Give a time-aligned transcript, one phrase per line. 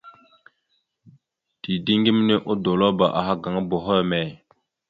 [1.61, 4.29] Dideŋ geme odolabáaha gaŋa boho emey?